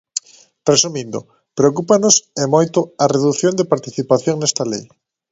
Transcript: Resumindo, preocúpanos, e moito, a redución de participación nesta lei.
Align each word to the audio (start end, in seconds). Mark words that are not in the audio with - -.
Resumindo, 0.71 1.19
preocúpanos, 1.57 2.15
e 2.41 2.43
moito, 2.55 2.79
a 3.03 3.05
redución 3.15 3.53
de 3.59 3.69
participación 3.73 4.35
nesta 4.39 4.63
lei. 4.71 4.85